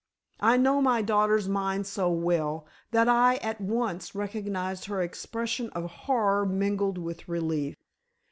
[0.39, 5.91] I know my daughter's mind so well, that I at once recognized her expression of
[5.91, 7.75] horror mingled with relief.